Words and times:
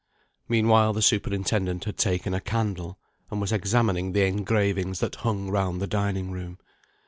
Meanwhile, 0.49 0.93
the 0.93 1.01
superintendent 1.03 1.83
had 1.83 1.95
taken 1.99 2.33
a 2.33 2.41
candle, 2.41 2.97
and 3.29 3.39
was 3.39 3.51
examining 3.51 4.13
the 4.13 4.25
engravings 4.25 4.99
that 4.99 5.13
hung 5.17 5.51
round 5.51 5.79
the 5.79 5.85
dining 5.85 6.31
room. 6.31 6.57